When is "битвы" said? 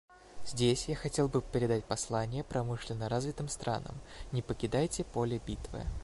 5.45-5.85